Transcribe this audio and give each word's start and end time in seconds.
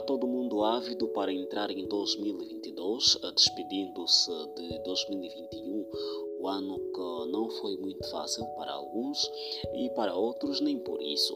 Está 0.00 0.14
todo 0.14 0.26
mundo 0.26 0.64
ávido 0.64 1.08
para 1.08 1.30
entrar 1.30 1.70
em 1.70 1.86
2022, 1.86 3.18
despedindo-se 3.34 4.30
de 4.56 4.78
2021, 4.82 5.86
o 6.40 6.48
ano 6.48 6.78
que 6.78 7.30
não 7.30 7.50
foi 7.50 7.76
muito 7.76 8.08
fácil 8.10 8.46
para 8.56 8.72
alguns 8.72 9.30
e 9.74 9.90
para 9.90 10.16
outros 10.16 10.62
nem 10.62 10.78
por 10.78 11.02
isso. 11.02 11.34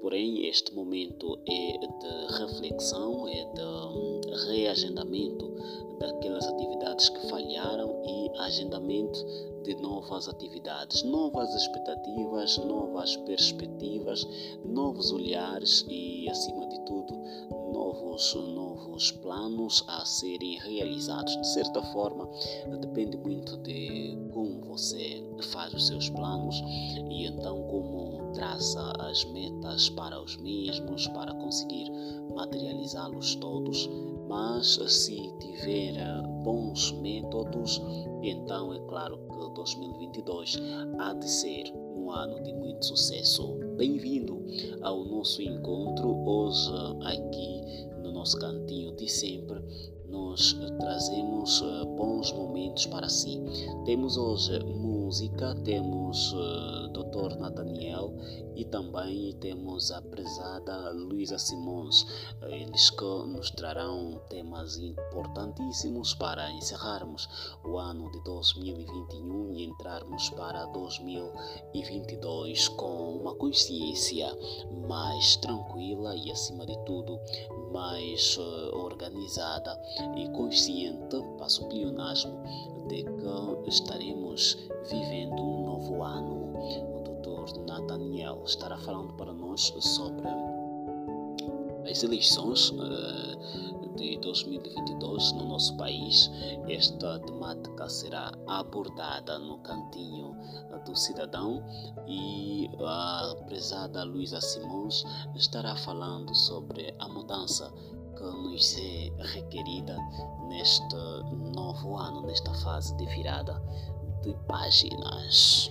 Porém, 0.00 0.46
este 0.46 0.72
momento 0.72 1.40
é 1.48 1.76
de 1.76 2.38
reflexão, 2.38 3.26
é 3.26 3.44
de 3.52 4.46
reagendamento 4.46 5.52
daquelas 5.98 6.46
atividades 6.46 7.08
que 7.08 7.28
falharam 7.28 8.02
e 8.06 8.30
agendamento 8.38 9.24
de 9.64 9.74
novas 9.76 10.28
atividades, 10.28 11.02
novas 11.02 11.52
expectativas, 11.54 12.58
novas 12.58 13.16
perspectivas, 13.16 14.26
novos 14.64 15.10
olhares 15.10 15.84
e, 15.88 16.28
acima 16.28 16.66
de 16.68 16.78
tudo, 16.80 17.14
novos, 17.72 18.34
novos 18.34 19.10
planos 19.10 19.82
a 19.88 20.04
serem 20.04 20.58
realizados. 20.58 21.34
De 21.36 21.46
certa 21.48 21.82
forma, 21.82 22.28
depende 22.80 23.16
muito 23.16 23.56
de 23.58 24.18
como 24.32 24.60
você 24.66 25.24
faz 25.52 25.72
os 25.72 25.86
seus 25.86 26.10
planos 26.10 26.62
e 27.10 27.26
então 27.26 27.62
como 27.68 28.32
traça 28.34 28.92
as 29.00 29.24
metas 29.26 29.88
para 29.90 30.20
os 30.20 30.36
mesmos, 30.36 31.06
para 31.08 31.32
conseguir 31.34 31.90
materializá-los 32.34 33.34
todos. 33.36 33.88
Mas 34.28 34.78
se 34.88 35.16
tiver 35.38 35.94
bons 36.42 36.92
métodos, 36.92 37.80
então 38.22 38.72
é 38.72 38.78
claro 38.88 39.18
que 39.18 39.54
2022 39.54 40.56
há 40.98 41.12
de 41.14 41.28
ser 41.28 41.64
um 41.74 42.10
ano 42.10 42.42
de 42.42 42.52
muito 42.52 42.84
sucesso. 42.84 43.54
Bem-vindo 43.76 44.42
ao 44.82 45.04
nosso 45.04 45.42
encontro 45.42 46.16
hoje 46.26 46.70
aqui 47.02 47.86
no 48.02 48.12
nosso 48.12 48.38
cantinho 48.38 48.94
de 48.96 49.08
sempre. 49.08 49.60
Nós 50.08 50.56
trazemos 50.78 51.62
eh, 51.62 51.84
bons 51.96 52.32
momentos 52.32 52.86
para 52.86 53.08
si. 53.08 53.40
Temos 53.84 54.16
hoje 54.16 54.58
música, 55.14 55.54
temos 55.64 56.32
uh, 56.32 56.36
eh, 56.36 56.88
Dr. 56.88 57.38
Nathaniel 57.38 58.12
e 58.56 58.64
também 58.64 59.32
temos 59.34 59.92
a 59.92 60.02
prezada 60.02 60.90
Luísa 60.90 61.38
Simões. 61.38 62.04
Eles 62.42 62.90
que 62.90 63.04
nos 63.04 63.48
trarão 63.52 64.20
temas 64.28 64.76
importantíssimos 64.76 66.14
para 66.14 66.50
encerrarmos 66.50 67.28
o 67.64 67.78
ano 67.78 68.10
de 68.10 68.24
2021 68.24 69.52
e 69.52 69.66
entrarmos 69.66 70.30
para 70.30 70.66
2022 70.66 72.66
com 72.70 73.18
uma 73.18 73.36
consciência 73.36 74.36
mais 74.88 75.36
tranquila 75.36 76.16
e, 76.16 76.32
acima 76.32 76.66
de 76.66 76.76
tudo, 76.84 77.20
mais 77.72 78.36
uh, 78.36 78.78
organizada 78.78 79.80
e 80.16 80.28
consciente, 80.30 81.22
passo 81.38 81.64
o 81.64 81.68
pleonasmo, 81.68 82.42
de 82.88 83.04
que 83.04 83.68
estaremos 83.68 84.58
vivendo 84.90 85.40
um 85.40 85.66
novo 85.66 86.02
ano. 86.02 86.54
O 86.54 87.02
Dr. 87.22 87.60
Nathaniel 87.66 88.42
estará 88.44 88.76
falando 88.78 89.12
para 89.14 89.32
nós 89.32 89.72
sobre 89.80 90.28
as 91.88 92.02
eleições 92.02 92.70
uh, 92.70 93.94
de 93.96 94.16
2022 94.18 95.32
no 95.32 95.48
nosso 95.48 95.76
país. 95.76 96.30
Esta 96.68 97.18
temática 97.20 97.88
será 97.88 98.32
abordada 98.46 99.38
no 99.38 99.58
cantinho 99.58 100.36
do 100.84 100.96
cidadão 100.96 101.62
e 102.06 102.68
a 102.80 103.36
prezada 103.46 104.02
Luísa 104.04 104.40
Simões 104.40 105.04
estará 105.34 105.76
falando 105.76 106.34
sobre 106.34 106.94
a 106.98 107.08
mudança 107.08 107.72
que 108.16 108.22
nos 108.22 108.76
é 108.78 109.10
requerida 109.18 109.96
neste 110.48 110.96
novo 111.54 111.96
ano, 111.96 112.22
nesta 112.22 112.52
fase 112.54 112.96
de 112.96 113.06
virada 113.06 113.60
de 114.24 114.34
páginas. 114.46 115.70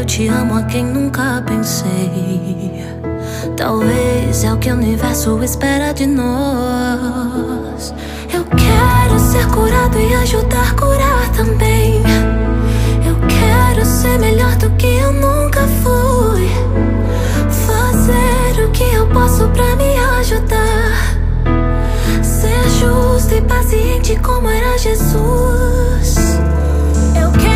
eu 0.00 0.06
te 0.06 0.28
amo 0.28 0.56
a 0.56 0.62
quem 0.62 0.82
nunca 0.82 1.42
pensei. 1.46 2.82
Talvez 3.54 4.44
é 4.44 4.52
o 4.52 4.56
que 4.56 4.70
o 4.70 4.74
universo 4.74 5.42
espera 5.42 5.92
de 5.92 6.06
nós. 6.06 7.92
Eu 8.32 8.42
quero 8.44 9.18
ser 9.20 9.46
curado 9.48 9.98
e 9.98 10.14
ajudar 10.14 10.70
a 10.70 10.74
curar 10.74 11.28
também. 11.32 12.00
Eu 13.06 13.14
quero 13.28 13.84
ser 13.84 14.18
melhor 14.18 14.56
do 14.56 14.70
que 14.76 14.86
eu 14.86 15.12
nunca 15.12 15.66
fui. 15.82 16.48
Fazer 17.66 18.64
o 18.64 18.70
que 18.70 18.94
eu 18.94 19.06
posso 19.08 19.48
pra 19.48 19.76
me 19.76 19.98
ajudar. 20.18 21.18
Ser 22.22 22.70
justo 22.70 23.34
e 23.34 23.42
paciente 23.42 24.18
como 24.22 24.48
era 24.48 24.78
Jesus. 24.78 26.38
Eu 27.14 27.30
quero 27.32 27.49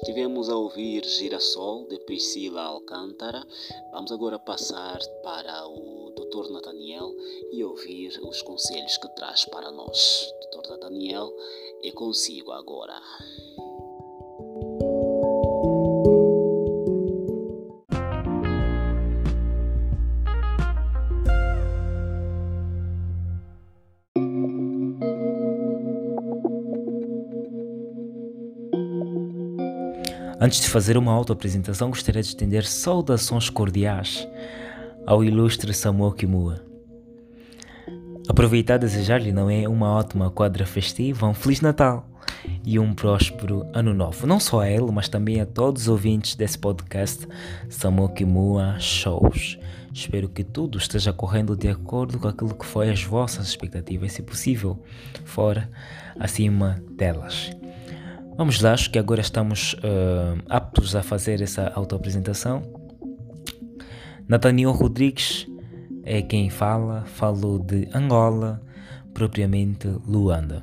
Estivemos 0.00 0.48
a 0.48 0.56
ouvir 0.56 1.04
Girassol 1.04 1.88
de 1.88 1.98
Priscila 1.98 2.62
Alcântara. 2.62 3.44
Vamos 3.90 4.12
agora 4.12 4.38
passar 4.38 5.00
para 5.24 5.66
o 5.66 6.12
Dr. 6.12 6.52
Nathaniel 6.52 7.12
e 7.50 7.64
ouvir 7.64 8.16
os 8.22 8.40
conselhos 8.40 8.96
que 8.96 9.08
traz 9.16 9.44
para 9.46 9.72
nós. 9.72 10.32
Dr. 10.52 10.70
Nathaniel, 10.70 11.34
é 11.82 11.90
consigo 11.90 12.52
agora. 12.52 13.02
Antes 30.40 30.60
de 30.60 30.68
fazer 30.68 30.96
uma 30.96 31.12
autoapresentação, 31.12 31.88
gostaria 31.88 32.22
de 32.22 32.28
estender 32.28 32.64
saudações 32.64 33.50
cordiais 33.50 34.28
ao 35.04 35.24
ilustre 35.24 35.74
Samuel 35.74 36.12
Kimua. 36.12 36.62
Aproveitar 38.28 38.76
e 38.76 38.78
desejar-lhe 38.78 39.32
não 39.32 39.50
é 39.50 39.68
uma 39.68 39.90
ótima 39.90 40.30
quadra 40.30 40.64
festiva, 40.64 41.26
um 41.26 41.34
Feliz 41.34 41.60
Natal 41.60 42.08
e 42.64 42.78
um 42.78 42.94
próspero 42.94 43.66
Ano 43.72 43.92
Novo. 43.92 44.28
Não 44.28 44.38
só 44.38 44.60
a 44.60 44.70
ele, 44.70 44.92
mas 44.92 45.08
também 45.08 45.40
a 45.40 45.46
todos 45.46 45.82
os 45.82 45.88
ouvintes 45.88 46.36
desse 46.36 46.56
podcast 46.56 47.26
Samuel 47.68 48.10
Kimua 48.10 48.76
Shows. 48.78 49.58
Espero 49.92 50.28
que 50.28 50.44
tudo 50.44 50.78
esteja 50.78 51.12
correndo 51.12 51.56
de 51.56 51.68
acordo 51.68 52.16
com 52.16 52.28
aquilo 52.28 52.54
que 52.54 52.64
foi 52.64 52.90
as 52.90 53.02
vossas 53.02 53.48
expectativas, 53.48 54.12
se 54.12 54.22
possível, 54.22 54.80
fora 55.24 55.68
acima 56.16 56.80
delas. 56.96 57.50
Vamos 58.38 58.60
lá, 58.60 58.72
acho 58.72 58.88
que 58.88 59.00
agora 59.00 59.20
estamos 59.20 59.72
uh, 59.72 60.40
aptos 60.48 60.94
a 60.94 61.02
fazer 61.02 61.42
essa 61.42 61.72
autoapresentação. 61.74 62.62
Nathaniel 64.28 64.70
Rodrigues 64.70 65.44
é 66.04 66.22
quem 66.22 66.48
fala, 66.48 67.04
falou 67.04 67.58
de 67.58 67.88
Angola, 67.92 68.62
propriamente 69.12 69.88
Luanda. 70.06 70.62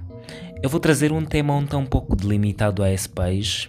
Eu 0.63 0.69
vou 0.69 0.79
trazer 0.79 1.11
um 1.11 1.25
tema 1.25 1.53
um 1.53 1.65
tão 1.65 1.85
pouco 1.85 2.15
delimitado 2.15 2.81
a 2.81 2.89
esse 2.89 3.09
país, 3.09 3.67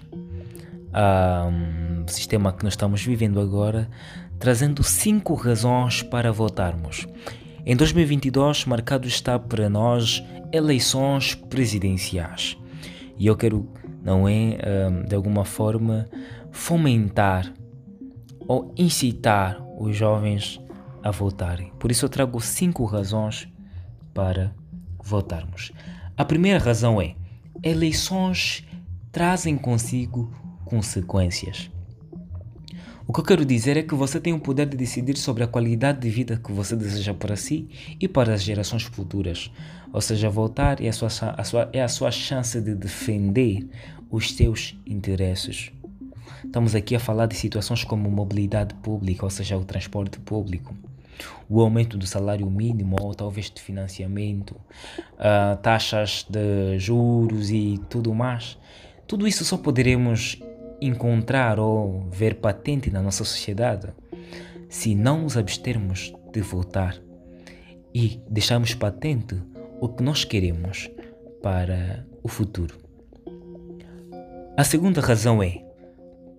um 0.94 2.06
sistema 2.06 2.53
que 2.53 2.62
nós 2.62 2.75
estamos 2.75 3.03
vivendo 3.03 3.41
agora, 3.41 3.91
trazendo 4.38 4.85
cinco 4.85 5.35
razões 5.35 6.05
para 6.05 6.31
votarmos. 6.31 7.08
Em 7.67 7.75
2022, 7.75 8.67
marcado 8.67 9.08
está 9.08 9.37
para 9.37 9.69
nós 9.69 10.23
eleições 10.53 11.35
presidenciais. 11.35 12.56
E 13.19 13.26
eu 13.26 13.37
quero 13.37 13.69
não 14.06 14.29
é 14.29 14.56
de 15.05 15.17
alguma 15.17 15.44
forma 15.44 16.08
fomentar 16.53 17.53
ou 18.47 18.73
incitar 18.76 19.61
os 19.76 19.97
jovens 19.97 20.61
a 21.03 21.11
votarem. 21.11 21.73
Por 21.76 21.91
isso 21.91 22.05
eu 22.05 22.08
trago 22.08 22.41
cinco 22.41 22.85
razões 22.85 23.49
para 24.14 24.55
votarmos. 25.03 25.73
A 26.17 26.25
primeira 26.25 26.61
razão 26.61 27.03
é: 27.03 27.17
eleições 27.64 28.64
trazem 29.11 29.58
consigo 29.58 30.32
consequências. 30.64 31.69
O 33.08 33.12
que 33.12 33.20
eu 33.20 33.25
quero 33.25 33.44
dizer 33.44 33.76
é 33.76 33.82
que 33.82 33.94
você 33.94 34.20
tem 34.20 34.32
o 34.32 34.41
poder 34.41 34.67
de 34.67 34.76
decidir 34.76 35.17
sobre 35.17 35.44
a 35.44 35.47
qualidade 35.47 36.00
de 36.00 36.11
vida 36.11 36.37
que 36.37 36.50
você 36.53 36.75
deseja 36.75 37.14
para 37.14 37.37
si 37.37 37.69
e 38.00 38.08
para 38.08 38.35
as 38.35 38.43
gerações 38.43 38.82
futuras. 38.82 39.50
Ou 39.93 40.00
seja, 40.00 40.29
votar 40.29 40.82
é 40.82 40.88
a 40.88 40.93
sua, 40.93 41.08
a 41.08 41.44
sua, 41.44 41.70
é 41.73 41.81
a 41.81 41.88
sua 41.88 42.11
chance 42.11 42.61
de 42.61 42.75
defender 42.75 43.67
os 44.11 44.35
seus 44.35 44.79
interesses. 44.87 45.73
Estamos 46.44 46.75
aqui 46.75 46.94
a 46.94 47.00
falar 47.00 47.26
de 47.26 47.35
situações 47.35 47.85
como 47.85 48.11
mobilidade 48.11 48.75
pública, 48.75 49.25
ou 49.25 49.31
seja, 49.31 49.56
o 49.56 49.64
transporte 49.64 50.19
público, 50.20 50.75
o 51.49 51.61
aumento 51.61 51.97
do 51.97 52.06
salário 52.06 52.49
mínimo 52.50 52.97
ou 53.00 53.14
talvez 53.14 53.50
de 53.50 53.61
financiamento, 53.61 54.53
uh, 54.53 55.56
taxas 55.62 56.26
de 56.29 56.79
juros 56.79 57.51
e 57.51 57.81
tudo 57.89 58.15
mais. 58.15 58.58
Tudo 59.06 59.27
isso 59.27 59.44
só 59.44 59.56
poderemos 59.56 60.41
encontrar 60.81 61.58
ou 61.58 62.08
ver 62.10 62.36
patente 62.36 62.91
na 62.91 63.03
nossa 63.03 63.25
sociedade 63.25 63.89
se 64.69 64.94
não 64.94 65.22
nos 65.22 65.36
abstermos 65.36 66.13
de 66.32 66.41
votar 66.41 67.01
e 67.94 68.20
deixarmos 68.29 68.75
patente 68.75 69.41
o 69.81 69.89
que 69.89 70.03
nós 70.03 70.25
queremos 70.25 70.91
para 71.43 72.06
o 72.22 72.29
futuro. 72.29 72.85
A 74.56 74.65
segunda 74.65 75.03
razão 75.03 75.43
é: 75.43 75.63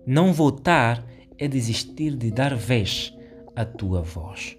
não 0.04 0.32
votar 0.32 1.06
é 1.38 1.46
desistir 1.46 2.16
de 2.16 2.32
dar 2.32 2.52
vez 2.56 3.16
à 3.54 3.64
tua 3.64 4.02
voz. 4.02 4.58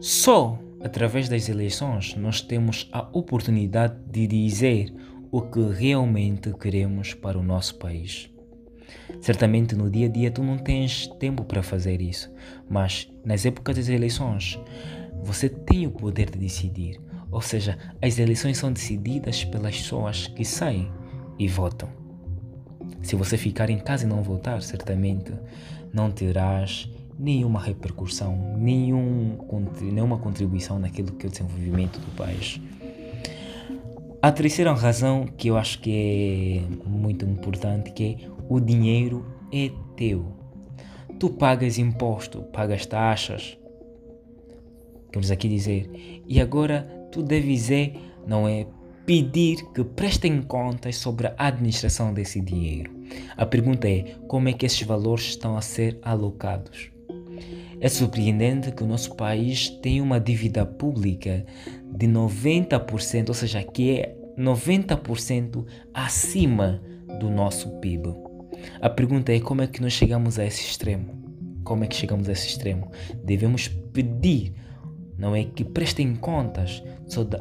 Só 0.00 0.58
através 0.80 1.28
das 1.28 1.48
eleições 1.48 2.16
nós 2.16 2.40
temos 2.40 2.88
a 2.90 3.08
oportunidade 3.12 3.94
de 4.10 4.26
dizer 4.26 4.92
o 5.30 5.40
que 5.40 5.60
realmente 5.60 6.52
queremos 6.54 7.14
para 7.14 7.38
o 7.38 7.44
nosso 7.44 7.76
país. 7.76 8.28
Certamente 9.20 9.76
no 9.76 9.88
dia 9.88 10.06
a 10.06 10.10
dia 10.10 10.32
tu 10.32 10.42
não 10.42 10.58
tens 10.58 11.06
tempo 11.20 11.44
para 11.44 11.62
fazer 11.62 12.02
isso, 12.02 12.28
mas 12.68 13.08
nas 13.24 13.46
épocas 13.46 13.76
das 13.76 13.88
eleições 13.88 14.58
você 15.22 15.48
tem 15.48 15.86
o 15.86 15.92
poder 15.92 16.28
de 16.28 16.40
decidir. 16.40 17.00
Ou 17.30 17.40
seja, 17.40 17.78
as 18.02 18.18
eleições 18.18 18.58
são 18.58 18.72
decididas 18.72 19.44
pelas 19.44 19.76
pessoas 19.76 20.26
que 20.26 20.44
saem 20.44 20.90
e 21.38 21.46
votam. 21.46 21.99
Se 23.02 23.16
você 23.16 23.36
ficar 23.36 23.70
em 23.70 23.78
casa 23.78 24.04
e 24.04 24.08
não 24.08 24.22
voltar, 24.22 24.62
certamente 24.62 25.32
não 25.92 26.10
terás 26.10 26.88
nenhuma 27.18 27.60
repercussão, 27.60 28.56
nenhum, 28.56 29.36
nenhuma 29.80 30.18
contribuição 30.18 30.78
naquilo 30.78 31.12
que 31.12 31.26
é 31.26 31.28
o 31.28 31.30
desenvolvimento 31.30 31.98
do 31.98 32.16
país. 32.16 32.60
A 34.22 34.30
terceira 34.32 34.72
razão 34.72 35.26
que 35.26 35.48
eu 35.48 35.56
acho 35.56 35.80
que 35.80 36.62
é 36.62 36.88
muito 36.88 37.24
importante 37.24 37.90
que 37.92 38.04
é 38.04 38.30
o 38.48 38.60
dinheiro 38.60 39.24
é 39.52 39.70
teu. 39.96 40.26
Tu 41.18 41.30
pagas 41.30 41.78
imposto, 41.78 42.42
pagas 42.44 42.86
taxas. 42.86 43.56
Queremos 45.10 45.30
aqui 45.30 45.48
dizer, 45.48 46.22
e 46.26 46.40
agora 46.40 46.82
tu 47.10 47.22
deves 47.22 47.70
é, 47.70 47.92
não 48.26 48.46
é 48.46 48.66
pedir 49.10 49.64
que 49.74 49.82
prestem 49.82 50.40
contas 50.40 50.94
sobre 50.94 51.26
a 51.26 51.34
administração 51.36 52.14
desse 52.14 52.40
dinheiro. 52.40 52.94
A 53.36 53.44
pergunta 53.44 53.88
é: 53.88 54.14
como 54.28 54.48
é 54.48 54.52
que 54.52 54.64
esses 54.64 54.82
valores 54.82 55.30
estão 55.30 55.56
a 55.56 55.60
ser 55.60 55.98
alocados? 56.00 56.92
É 57.80 57.88
surpreendente 57.88 58.70
que 58.70 58.84
o 58.84 58.86
nosso 58.86 59.16
país 59.16 59.68
tem 59.68 60.00
uma 60.00 60.20
dívida 60.20 60.64
pública 60.64 61.44
de 61.92 62.06
90%, 62.06 63.30
ou 63.30 63.34
seja, 63.34 63.64
que 63.64 63.98
é 63.98 64.16
90% 64.38 65.66
acima 65.92 66.80
do 67.18 67.28
nosso 67.28 67.68
PIB. 67.80 68.14
A 68.80 68.88
pergunta 68.88 69.32
é 69.32 69.40
como 69.40 69.62
é 69.62 69.66
que 69.66 69.82
nós 69.82 69.92
chegamos 69.92 70.38
a 70.38 70.46
esse 70.46 70.62
extremo? 70.62 71.20
Como 71.64 71.82
é 71.82 71.88
que 71.88 71.96
chegamos 71.96 72.28
a 72.28 72.32
esse 72.32 72.46
extremo? 72.46 72.92
Devemos 73.24 73.66
pedir 73.66 74.54
não 75.20 75.36
é 75.36 75.44
que 75.44 75.62
prestem 75.62 76.16
contas 76.16 76.82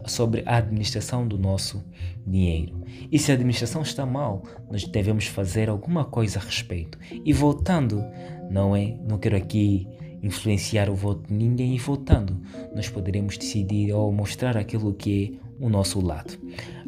sobre 0.06 0.44
a 0.46 0.58
administração 0.58 1.26
do 1.26 1.38
nosso 1.38 1.84
dinheiro. 2.28 2.84
E 3.10 3.18
se 3.18 3.32
a 3.32 3.36
administração 3.36 3.82
está 3.82 4.06
mal, 4.06 4.44
nós 4.70 4.84
devemos 4.84 5.26
fazer 5.26 5.70
alguma 5.70 6.04
coisa 6.04 6.40
a 6.40 6.42
respeito. 6.42 7.00
E 7.24 7.32
voltando, 7.32 8.04
não 8.52 8.76
é? 8.76 8.98
Não 9.08 9.18
quero 9.18 9.38
aqui 9.38 9.88
influenciar 10.22 10.90
o 10.90 10.96
voto 10.96 11.28
de 11.30 11.34
ninguém 11.34 11.74
e 11.74 11.80
votando, 11.80 12.42
nós 12.76 12.90
poderemos 12.90 13.38
decidir 13.38 13.94
ou 13.94 14.12
mostrar 14.12 14.58
aquilo 14.58 14.94
que 14.94 15.40
é 15.40 15.64
o 15.64 15.70
nosso 15.70 16.06
lado. 16.06 16.38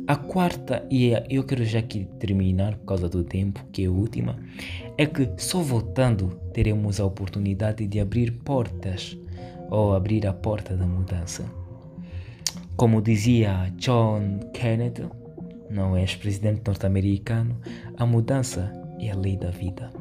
A 0.06 0.16
quarta, 0.18 0.86
e 0.90 1.14
é, 1.14 1.26
eu 1.30 1.44
quero 1.44 1.64
já 1.64 1.80
aqui 1.80 2.06
terminar 2.20 2.76
por 2.76 2.86
causa 2.88 3.08
do 3.08 3.24
tempo, 3.24 3.64
que 3.72 3.84
é 3.84 3.88
a 3.88 3.92
última, 3.92 4.38
é 4.98 5.06
que 5.06 5.30
só 5.38 5.62
votando 5.62 6.40
teremos 6.54 7.00
a 7.00 7.06
oportunidade 7.06 7.88
de 7.88 8.00
abrir 8.00 8.32
portas 8.44 9.18
ou 9.72 9.96
abrir 9.96 10.28
a 10.28 10.34
porta 10.34 10.76
da 10.76 10.86
mudança. 10.86 11.46
Como 12.76 13.02
dizia 13.02 13.74
John 13.78 14.40
Kennedy, 14.54 15.08
não 15.70 15.98
ex-presidente 15.98 16.62
norte-americano, 16.68 17.58
a 17.98 18.06
mudança 18.06 18.72
é 19.00 19.10
a 19.10 19.16
lei 19.16 19.38
da 19.38 19.50
vida. 19.50 19.92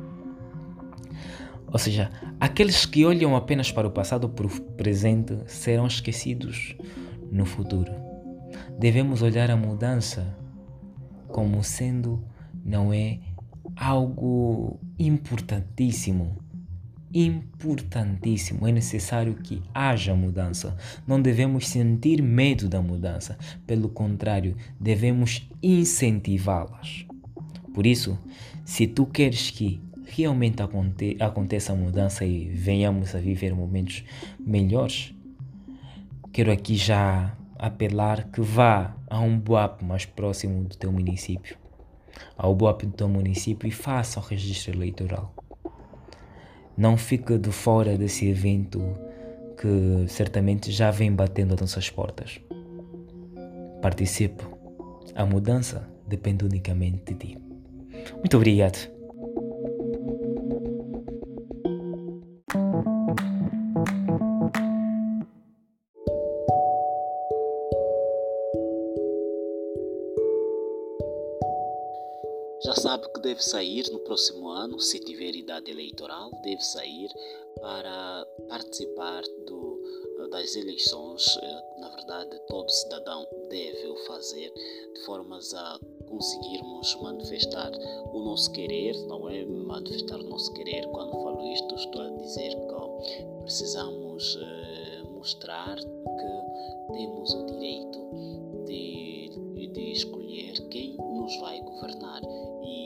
Ou 1.73 1.79
seja, 1.79 2.11
aqueles 2.41 2.85
que 2.85 3.07
olham 3.07 3.37
apenas 3.37 3.71
para 3.71 3.87
o 3.87 3.93
passado 3.93 4.25
ou 4.25 4.31
para 4.31 4.47
o 4.47 4.61
presente 4.73 5.39
serão 5.47 5.87
esquecidos 5.87 6.75
no 7.31 7.47
futuro. 7.47 7.93
Devemos 8.77 9.23
olhar 9.23 9.51
a 9.53 9.57
mudança 9.57 10.37
como 11.29 11.63
sendo, 11.63 12.25
não 12.65 12.93
é, 12.93 13.21
algo 13.77 14.81
importantíssimo 14.99 16.39
importantíssimo. 17.13 18.67
É 18.67 18.73
necessário 18.73 19.35
que 19.35 19.63
haja 19.75 20.15
mudança. 20.15 20.77
Não 21.07 21.21
devemos 21.21 21.69
sentir 21.69 22.23
medo 22.23 22.69
da 22.69 22.81
mudança. 22.81 23.39
Pelo 23.67 23.89
contrário, 23.89 24.57
devemos 24.79 25.49
incentivá-las. 25.63 27.07
Por 27.75 27.87
isso, 27.87 28.19
se 28.65 28.87
tu 28.87 29.07
queres 29.07 29.51
que 29.51 29.81
realmente 30.07 30.61
aconte 30.63 31.17
aconteça 31.21 31.73
a 31.73 31.77
mudança 31.77 32.25
e 32.25 32.49
venhamos 32.49 33.15
a 33.15 33.19
viver 33.19 33.55
momentos 33.55 34.05
melhores, 34.39 35.15
quero 36.33 36.51
aqui 36.51 36.75
já 36.75 37.37
apelar 37.57 38.31
que 38.31 38.41
vá 38.41 38.97
a 39.09 39.21
um 39.21 39.39
BUAP 39.39 39.83
mais 39.85 40.05
próximo 40.05 40.65
do 40.65 40.77
teu 40.77 40.91
município, 40.91 41.57
ao 42.37 42.55
BUAP 42.55 42.87
do 42.87 42.93
teu 42.93 43.09
município 43.09 43.69
e 43.69 43.71
faça 43.71 44.19
o 44.19 44.23
registro 44.23 44.75
eleitoral. 44.75 45.40
Não 46.81 46.97
fique 46.97 47.37
de 47.37 47.53
fora 47.53 47.99
desse 47.99 48.27
evento 48.27 48.81
que 49.55 50.09
certamente 50.09 50.73
já 50.73 50.91
vem 50.91 51.13
batendo 51.13 51.53
as 51.53 51.61
nossas 51.61 51.91
portas. 51.91 52.41
Participe. 53.83 54.43
A 55.15 55.27
mudança 55.27 55.87
depende 56.09 56.43
unicamente 56.43 57.13
de 57.13 57.15
ti. 57.15 57.39
Muito 58.17 58.35
obrigado. 58.35 59.00
Deve 73.31 73.45
sair 73.45 73.89
no 73.93 74.01
próximo 74.01 74.49
ano, 74.49 74.81
se 74.81 74.99
tiver 74.99 75.37
idade 75.37 75.71
eleitoral, 75.71 76.33
deve 76.43 76.61
sair 76.65 77.09
para 77.61 78.27
participar 78.49 79.23
do, 79.47 80.29
das 80.31 80.57
eleições. 80.57 81.39
Na 81.79 81.91
verdade, 81.91 82.37
todo 82.49 82.69
cidadão 82.69 83.25
deve 83.49 83.87
o 83.87 83.97
fazer 83.99 84.53
de 84.95 85.01
formas 85.05 85.55
a 85.55 85.79
conseguirmos 86.09 86.97
manifestar 87.01 87.71
o 88.13 88.19
nosso 88.19 88.51
querer, 88.51 88.97
não 89.07 89.29
é 89.31 89.45
manifestar 89.45 90.19
o 90.19 90.25
nosso 90.25 90.53
querer. 90.55 90.85
Quando 90.89 91.13
falo 91.13 91.53
isto, 91.53 91.75
estou 91.77 92.03
a 92.03 92.11
dizer 92.11 92.51
que 92.51 93.43
precisamos 93.43 94.37
eh, 94.43 95.03
mostrar 95.09 95.77
que 95.77 96.95
temos 96.95 97.33
o 97.33 97.47
direito 97.47 98.50
de, 98.65 99.69
de 99.73 99.93
escolher 99.93 100.69
quem 100.69 100.97
nos 100.97 101.41
vai 101.41 101.61
governar 101.61 102.21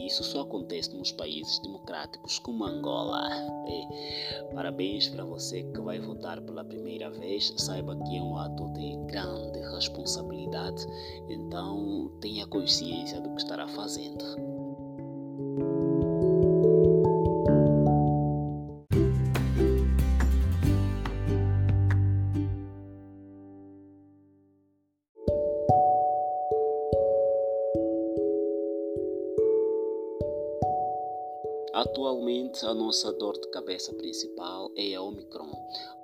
isso 0.06 0.22
só 0.22 0.42
acontece 0.42 0.94
nos 0.94 1.12
países 1.12 1.58
democráticos 1.60 2.38
como 2.38 2.64
Angola. 2.64 3.26
E 3.66 4.54
parabéns 4.54 5.08
para 5.08 5.24
você 5.24 5.62
que 5.62 5.80
vai 5.80 5.98
votar 5.98 6.40
pela 6.42 6.64
primeira 6.64 7.10
vez. 7.10 7.52
Saiba 7.56 7.96
que 7.96 8.16
é 8.16 8.22
um 8.22 8.36
ato 8.36 8.68
de 8.74 8.96
grande 9.06 9.58
responsabilidade, 9.74 10.86
então 11.28 12.10
tenha 12.20 12.46
consciência 12.46 13.20
do 13.20 13.30
que 13.30 13.40
estará 13.40 13.66
fazendo. 13.68 14.53
Atualmente, 31.84 32.64
a 32.64 32.72
nossa 32.72 33.12
dor 33.12 33.38
de 33.38 33.46
cabeça 33.50 33.92
principal 33.92 34.70
é 34.74 34.94
a 34.94 35.02
Omicron. 35.02 35.52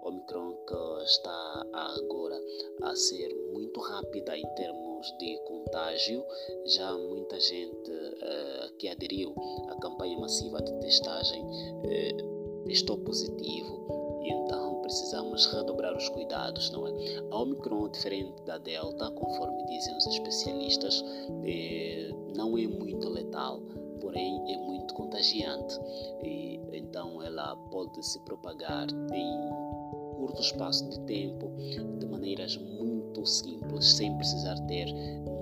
Omicron 0.02 0.54
que 0.66 1.04
está 1.04 1.66
agora 1.72 2.38
a 2.82 2.94
ser 2.94 3.34
muito 3.52 3.80
rápida 3.80 4.36
em 4.36 4.46
termos 4.56 5.10
de 5.18 5.38
contágio. 5.46 6.22
Já 6.66 6.92
muita 6.92 7.40
gente 7.40 7.90
uh, 7.90 8.76
que 8.78 8.88
aderiu 8.88 9.34
à 9.68 9.76
campanha 9.76 10.18
massiva 10.18 10.60
de 10.60 10.72
testagem 10.80 11.42
uh, 11.44 12.64
testou 12.64 12.98
positivo 12.98 13.80
então 14.22 14.80
precisamos 14.82 15.46
redobrar 15.46 15.96
os 15.96 16.08
cuidados, 16.08 16.70
não 16.70 16.86
é? 16.86 16.92
A 17.30 17.36
Omicron, 17.38 17.88
diferente 17.88 18.42
da 18.42 18.58
Delta, 18.58 19.10
conforme 19.12 19.64
dizem 19.66 19.96
os 19.96 20.06
especialistas, 20.06 21.04
eh, 21.44 22.10
não 22.36 22.58
é 22.58 22.66
muito 22.66 23.08
letal 23.08 23.62
porém 24.00 24.52
é 24.52 24.58
muito 24.58 24.94
contagiante 24.94 25.78
e 26.22 26.60
então 26.72 27.22
ela 27.22 27.56
pode 27.70 28.04
se 28.04 28.18
propagar 28.20 28.86
em 29.12 29.70
curto 30.16 30.42
espaço 30.42 30.88
de 30.90 31.00
tempo 31.00 31.50
de 31.98 32.06
maneiras 32.06 32.56
muito 32.56 33.24
simples, 33.26 33.86
sem 33.96 34.14
precisar 34.16 34.58
ter 34.66 34.86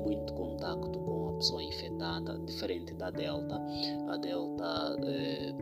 muito 0.04 0.32
contacto 0.34 0.98
com 1.00 1.30
a 1.30 1.32
pessoa 1.34 1.62
infectada, 1.62 2.38
diferente 2.46 2.94
da 2.94 3.10
Delta. 3.10 3.60
A 4.08 4.16
Delta 4.16 4.96
eh, 5.04 5.54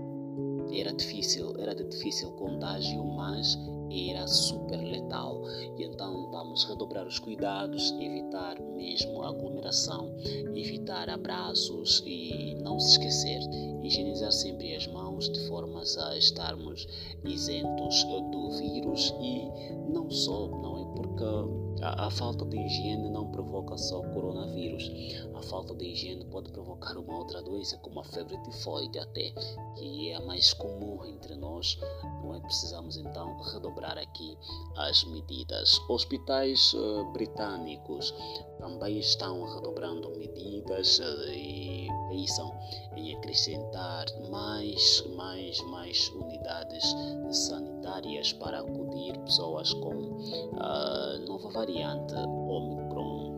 era 0.81 0.93
difícil, 0.93 1.55
era 1.59 1.75
de 1.75 1.85
difícil 1.85 2.31
contágio, 2.33 3.03
mas 3.05 3.59
era 3.91 4.27
super 4.27 4.81
letal. 4.83 5.43
E 5.77 5.85
então 5.85 6.31
vamos 6.31 6.65
redobrar 6.65 7.07
os 7.07 7.19
cuidados, 7.19 7.93
evitar 8.01 8.61
mesmo 8.61 9.23
aglomeração, 9.23 10.15
evitar 10.55 11.09
abraços 11.09 12.03
e 12.07 12.55
não 12.63 12.79
se 12.79 12.93
esquecer, 12.93 13.41
higienizar 13.83 14.33
sempre 14.33 14.75
as 14.75 14.87
mãos 14.87 15.31
de 15.31 15.47
formas 15.47 15.97
a 15.99 16.17
estarmos 16.17 16.87
isentos 17.25 18.05
do 18.05 18.51
vírus 18.53 19.15
e 19.21 19.51
não 19.93 20.11
só, 20.11 20.49
não 20.49 20.79
é 20.79 20.97
porque 20.97 21.66
a, 21.83 22.07
a, 22.07 22.11
falta 22.11 22.45
de 22.45 22.59
higiene 22.59 23.11
não 23.11 23.31
provoca 23.31 23.77
só 23.77 24.01
coronavírus. 24.03 24.91
A 25.35 25.43
falta 25.43 25.75
de 25.75 25.85
higiene 25.85 26.25
pode 26.27 26.51
provocar 26.51 26.97
uma 26.97 27.19
outra 27.19 27.43
doença, 27.43 27.77
como 27.79 28.01
a 28.01 28.05
febre 28.05 28.37
tifoide 28.43 28.99
até, 28.99 29.33
que 29.77 30.11
é 30.11 30.17
a 30.17 30.21
mais 30.21 30.53
comum 30.55 31.05
entre 31.05 31.37
nós. 31.37 31.79
Não 32.23 32.35
é? 32.35 32.41
Precisamos 32.41 32.97
então 32.97 33.37
redobrar 33.43 33.99
aqui 33.99 34.37
as 34.77 35.05
medidas. 35.05 35.81
Hospitais 35.89 36.73
uh, 36.75 37.05
britânicos 37.13 38.15
também 38.59 38.99
estão 38.99 39.45
redobrando 39.55 40.11
medidas 40.17 40.99
uh, 40.99 41.31
e 41.31 41.89
pensam 42.09 42.53
em 42.97 43.15
acrescentar 43.15 44.07
mais, 44.31 45.05
mais, 45.17 45.61
mais 45.71 46.09
unidades 46.11 46.85
sanitárias 47.31 48.33
para 48.35 48.61
acudir 48.61 49.19
pessoas 49.21 49.73
com 49.75 50.17
a 50.59 51.19
nova 51.27 51.51
variante 51.51 52.15
Omicron. 52.15 53.37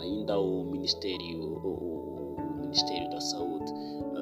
Ainda 0.00 0.38
o 0.38 0.64
Ministério, 0.64 1.58
o, 1.64 2.36
o 2.38 2.56
Ministério 2.60 3.10
da 3.10 3.20
Saúde 3.20 3.72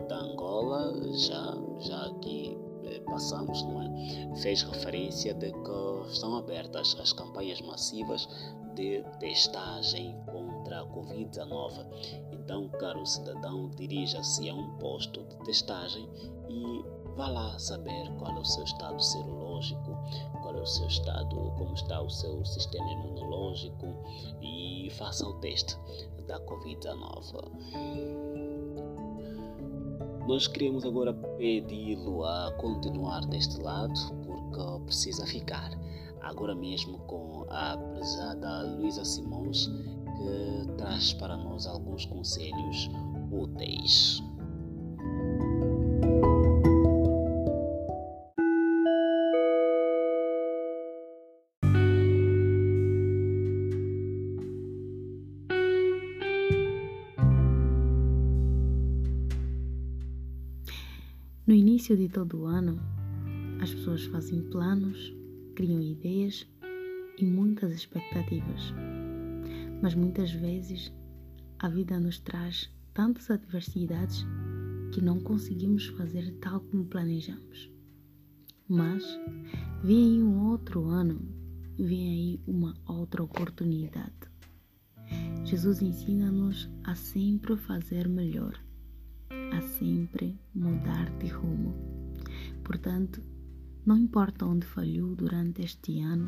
da 0.09 0.18
Angola, 0.18 0.92
já, 1.14 1.56
já 1.80 2.06
aqui 2.06 2.59
eh, 2.85 3.00
passamos, 3.00 3.62
não 3.62 3.82
é? 3.82 4.37
fez 4.37 4.62
referência 4.62 5.32
de 5.35 5.52
que 5.52 6.11
estão 6.11 6.37
abertas 6.37 6.97
as 7.00 7.12
campanhas 7.12 7.61
massivas 7.62 8.28
de 8.75 9.02
testagem 9.21 10.16
contra 10.26 10.80
a 10.80 10.87
Covid-19. 10.87 11.87
Então, 12.52 12.68
caro 12.78 13.06
cidadão, 13.06 13.71
dirija-se 13.71 14.50
a 14.50 14.54
um 14.54 14.76
posto 14.76 15.25
de 15.25 15.37
testagem 15.38 16.06
e 16.50 16.85
vá 17.16 17.26
lá 17.26 17.59
saber 17.59 18.12
qual 18.18 18.37
é 18.37 18.40
o 18.40 18.44
seu 18.44 18.62
estado 18.64 19.02
serológico, 19.02 19.97
qual 20.42 20.54
é 20.54 20.61
o 20.61 20.66
seu 20.66 20.87
estado, 20.87 21.35
como 21.56 21.73
está 21.73 22.02
o 22.02 22.11
seu 22.11 22.44
sistema 22.44 22.92
imunológico 22.92 23.87
e 24.42 24.90
faça 24.99 25.26
o 25.26 25.32
teste 25.40 25.78
da 26.26 26.38
Covid-19. 26.40 27.42
Nós 30.28 30.47
queremos 30.47 30.85
agora 30.85 31.14
pedi-lo 31.14 32.23
a 32.23 32.52
continuar 32.59 33.25
deste 33.28 33.59
lado 33.62 33.99
porque 34.26 34.85
precisa 34.85 35.25
ficar 35.25 35.71
agora 36.21 36.54
mesmo 36.54 36.99
com 37.06 37.47
a 37.49 37.78
prezada 37.78 38.62
Luísa 38.76 39.06
Simões 39.06 39.71
que 40.23 40.73
traz 40.76 41.12
para 41.14 41.37
nós 41.37 41.67
alguns 41.67 42.05
conselhos 42.07 42.91
úteis. 43.31 44.23
No 61.45 61.55
início 61.55 61.97
de 61.97 62.09
todo 62.09 62.43
o 62.43 62.47
ano, 62.47 62.81
as 63.61 63.75
pessoas 63.75 64.07
fazem 64.07 64.41
planos, 64.43 65.14
criam 65.55 65.83
ideias 65.83 66.47
e 67.19 67.26
muitas 67.26 67.73
expectativas. 67.73 68.73
Mas 69.83 69.95
muitas 69.95 70.31
vezes 70.31 70.93
a 71.59 71.69
vida 71.69 72.01
nos 72.01 72.19
traz 72.19 72.71
tantas 72.95 73.31
adversidades 73.31 74.25
que 74.93 75.03
não 75.03 75.21
conseguimos 75.21 75.87
fazer 75.89 76.33
tal 76.41 76.61
como 76.61 76.85
planejamos. 76.85 77.71
Mas 78.69 79.05
vem 79.83 79.99
aí 79.99 80.23
um 80.23 80.51
outro 80.51 80.87
ano, 80.87 81.21
vem 81.79 82.09
aí 82.09 82.41
uma 82.47 82.75
outra 82.87 83.23
oportunidade. 83.23 84.31
Jesus 85.45 85.83
ensina-nos 85.83 86.71
a 86.85 86.95
sempre 86.95 87.57
fazer 87.57 88.09
melhor 88.09 88.59
a 89.53 89.61
sempre 89.61 90.39
mudar 90.55 91.11
de 91.19 91.29
rumo. 91.29 91.75
Portanto, 92.65 93.23
não 93.85 93.99
importa 93.99 94.47
onde 94.47 94.67
falhou 94.67 95.15
durante 95.15 95.62
este 95.62 96.01
ano, 96.01 96.27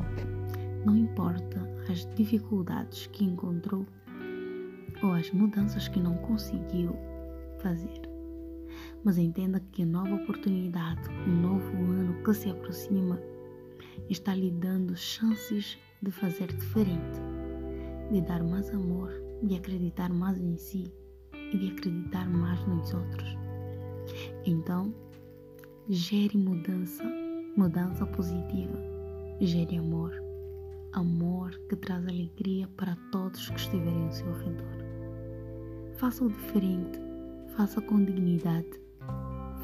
não 0.85 0.95
importa 0.95 1.59
as 1.89 2.05
dificuldades 2.15 3.07
que 3.07 3.23
encontrou 3.23 3.85
ou 5.03 5.11
as 5.11 5.29
mudanças 5.31 5.87
que 5.87 5.99
não 5.99 6.15
conseguiu 6.17 6.95
fazer. 7.59 8.01
Mas 9.03 9.17
entenda 9.17 9.59
que 9.71 9.83
a 9.83 9.85
nova 9.85 10.15
oportunidade, 10.15 11.07
o 11.27 11.29
novo 11.29 11.77
ano 11.77 12.23
que 12.23 12.33
se 12.33 12.49
aproxima, 12.49 13.19
está 14.09 14.33
lhe 14.35 14.51
dando 14.51 14.95
chances 14.95 15.77
de 16.01 16.11
fazer 16.11 16.47
diferente, 16.47 17.19
de 18.11 18.21
dar 18.21 18.43
mais 18.43 18.69
amor, 18.69 19.11
de 19.43 19.55
acreditar 19.55 20.11
mais 20.11 20.39
em 20.39 20.57
si 20.57 20.91
e 21.33 21.57
de 21.57 21.71
acreditar 21.71 22.27
mais 22.29 22.65
nos 22.67 22.93
outros. 22.93 23.37
Então, 24.45 24.93
gere 25.87 26.37
mudança, 26.37 27.03
mudança 27.55 28.05
positiva, 28.05 28.77
gere 29.39 29.77
amor, 29.77 30.24
amor 30.95 31.51
que 31.69 31.75
traz 31.75 32.07
alegria 32.07 32.67
para 32.77 32.95
todos 33.11 33.49
que 33.49 33.57
estiverem 33.57 34.05
ao 34.05 34.11
seu 34.11 34.33
redor. 34.33 34.85
Faça 35.97 36.23
o 36.23 36.29
diferente, 36.29 36.99
faça 37.55 37.81
com 37.81 38.03
dignidade, 38.03 38.81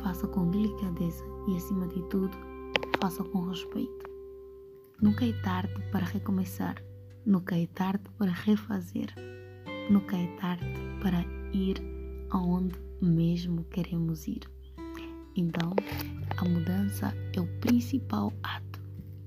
faça 0.04 0.28
com 0.28 0.50
delicadeza 0.52 1.24
e, 1.48 1.56
acima 1.56 1.88
de 1.88 2.02
tudo, 2.10 2.38
faça 3.02 3.24
com 3.24 3.48
respeito. 3.48 4.10
Nunca 5.02 5.26
é 5.26 5.32
tarde 5.41 5.74
para 5.91 6.06
recomeçar, 6.06 6.76
nunca 7.26 7.58
é 7.58 7.65
tarde 7.67 8.04
para 8.17 8.32
refazer, 8.32 9.13
nunca 9.89 10.17
é 10.17 10.28
tarde 10.36 10.65
para 11.02 11.24
ir 11.54 11.82
aonde 12.30 12.76
mesmo 13.02 13.63
queremos 13.65 14.28
ir. 14.28 14.41
Então, 15.36 15.74
a 16.38 16.44
mudança 16.44 17.13
é 17.34 17.39
o 17.39 17.48
principal 17.62 18.34
ato 18.44 18.71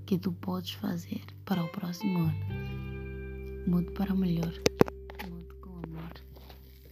que 0.07 0.19
tu 0.19 0.33
podes 0.33 0.73
fazer 0.73 1.23
para 1.45 1.65
o 1.65 1.69
próximo 1.69 2.19
ano. 2.21 3.67
Mude 3.67 3.91
para 3.93 4.15
melhor, 4.15 4.53
mude 5.31 5.55
com 5.61 5.71
amor 5.71 6.13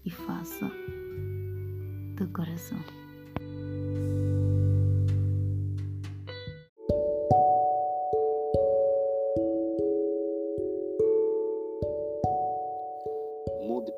e 0.04 0.10
faça 0.10 0.70
do 2.16 2.28
coração. 2.28 2.82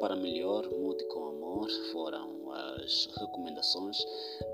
para 0.05 0.17
melhor, 0.17 0.69
mude 0.71 1.03
com 1.05 1.29
amor, 1.29 1.67
foram 1.91 2.53
as 2.53 3.09
recomendações 3.17 3.97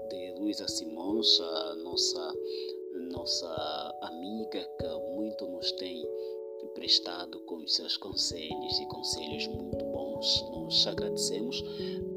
de 0.09 0.33
Luísa 0.39 0.69
Simões, 0.69 1.41
a 1.41 1.75
nossa, 1.75 2.35
nossa 3.11 3.80
amiga 4.11 4.65
que 4.79 5.15
muito 5.15 5.47
nos 5.47 5.73
tem 5.73 6.05
prestado 6.75 7.41
com 7.41 7.57
os 7.57 7.75
seus 7.75 7.97
conselhos 7.97 8.79
e 8.79 8.87
conselhos 8.87 9.47
muito 9.49 9.85
bons. 9.87 10.51
Nós 10.53 10.87
agradecemos 10.87 11.63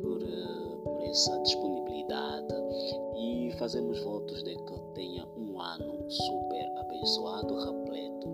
por, 0.02 0.22
eh, 0.22 0.78
por 0.84 1.02
essa 1.04 1.40
disponibilidade 1.40 2.54
e 3.18 3.52
fazemos 3.58 4.00
votos 4.02 4.44
de 4.44 4.56
que 4.56 4.80
tenha 4.96 5.26
um 5.38 5.60
ano 5.60 6.10
super 6.10 6.78
abençoado, 6.78 7.56
repleto 7.60 8.30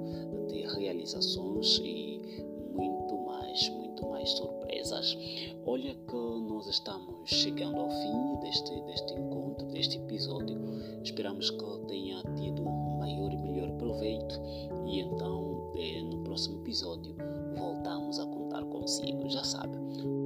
de 0.48 0.62
realizações 0.80 1.80
e 1.84 2.45
muito 2.74 3.17
mais, 3.17 3.69
muito 3.69 4.06
mais 4.08 4.30
surpresas 4.30 4.59
surpresas. 4.80 5.18
Olha 5.65 5.94
que 5.94 6.15
nós 6.15 6.68
estamos 6.68 7.30
chegando 7.30 7.78
ao 7.80 7.89
fim 7.89 8.39
deste, 8.42 8.82
deste 8.82 9.13
encontro, 9.13 9.65
deste 9.68 9.98
episódio. 9.98 10.58
Esperamos 11.04 11.50
que 11.50 11.80
tenha 11.88 12.22
tido 12.36 12.63
maior 12.63 13.32
e 13.32 13.38
melhor 13.38 13.72
proveito 13.78 14.39
e 14.88 15.00
então 15.00 15.72
eh, 15.76 16.02
no 16.02 16.24
próximo 16.24 16.60
episódio 16.62 17.15
voltamos 17.56 18.20
a 18.20 18.26
contar 18.26 18.63
consigo. 18.65 19.30
Já 19.30 19.44
sabe, 19.44 19.78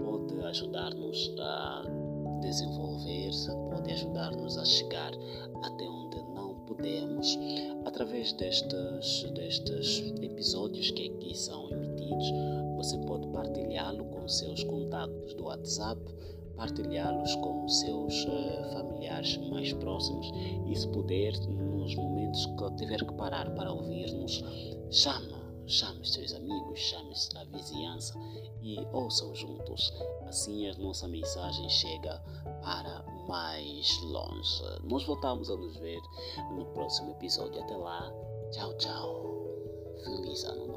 pode 0.04 0.40
ajudar-nos 0.46 1.36
a 1.40 1.84
desenvolver, 2.42 3.32
pode 3.70 3.92
ajudar-nos 3.92 4.58
a 4.58 4.66
chegar 4.66 5.14
até 5.64 5.84
onde 5.86 6.33
não 6.74 6.76
podemos 6.76 7.38
através 7.86 8.34
destes, 8.34 9.24
destes 9.32 10.00
episódios 10.22 10.90
que 10.92 11.10
aqui 11.10 11.38
são 11.38 11.70
emitidos 11.72 12.32
você 12.76 12.98
pode 13.00 13.28
partilhá-lo 13.28 14.04
com 14.06 14.28
seus 14.28 14.64
contatos 14.64 15.34
do 15.36 15.46
WhatsApp, 15.46 16.02
partilhá-los 16.56 17.36
com 17.36 17.68
seus 17.70 18.26
uh, 18.26 18.74
familiares 18.74 19.38
mais 19.50 19.72
próximos 19.74 20.30
e, 20.68 20.76
se 20.76 20.88
puder, 20.90 21.34
nos 21.48 21.96
momentos 21.96 22.46
que 22.46 22.76
tiver 22.76 22.98
que 22.98 23.14
parar 23.14 23.50
para 23.52 23.72
ouvir-nos, 23.72 24.44
chama, 24.90 25.40
chame 25.66 26.06
seus 26.06 26.34
amigos, 26.34 26.80
chame 26.80 27.14
a 27.36 27.44
vizinhança 27.56 28.14
e 28.62 28.78
ouçam 28.92 29.34
juntos. 29.34 29.94
Assim 30.28 30.68
a 30.68 30.74
nossa 30.78 31.08
mensagem 31.08 31.70
chega 31.70 32.22
para 32.62 33.06
mais 33.28 34.02
longe. 34.04 34.64
Nós 34.84 35.04
voltamos 35.06 35.50
a 35.50 35.56
nos 35.56 35.76
ver 35.78 36.02
no 36.52 36.66
próximo 36.68 37.12
episódio. 37.12 37.62
Até 37.62 37.76
lá, 37.76 38.12
tchau, 38.52 38.74
tchau. 38.78 39.34
Feliz 40.04 40.44
ano. 40.44 40.73